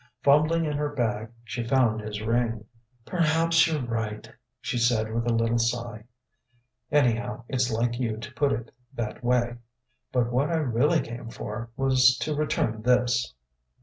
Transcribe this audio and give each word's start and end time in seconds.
Fumbling 0.23 0.65
in 0.65 0.75
her 0.77 0.89
bag, 0.89 1.31
she 1.43 1.63
found 1.63 2.01
his 2.01 2.23
ring. 2.23 2.65
"Perhaps 3.05 3.67
you're 3.67 3.83
right," 3.83 4.27
she 4.59 4.79
said 4.79 5.13
with 5.13 5.27
a 5.29 5.33
little 5.35 5.59
sigh. 5.59 6.05
"Anyhow, 6.91 7.43
it's 7.47 7.69
like 7.69 7.99
you 7.99 8.17
to 8.17 8.33
put 8.33 8.51
it 8.51 8.71
that 8.95 9.23
way.... 9.23 9.57
But 10.11 10.31
what 10.31 10.49
I 10.49 10.57
really 10.57 11.01
came 11.01 11.29
for, 11.29 11.69
was 11.77 12.17
to 12.21 12.33
return 12.33 12.81
this." 12.81 13.35